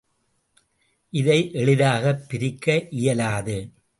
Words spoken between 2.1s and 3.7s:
பிரிக்க இயலாது.